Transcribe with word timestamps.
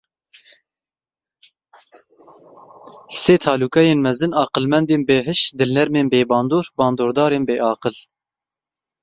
Sê 3.21 3.35
talûkeyên 3.41 3.99
mezin: 4.05 4.31
aqilmendên 4.43 5.01
bêhis, 5.09 5.41
dilnermên 5.59 6.05
bêbandor, 6.13 6.65
bandordarên 6.79 7.43
bêaqil. 7.49 7.95